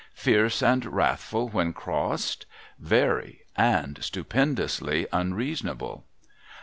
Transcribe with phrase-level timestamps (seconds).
[0.15, 2.47] Fierce and wrathful when crossed?
[2.79, 6.05] Very, and stupendously unreasonable.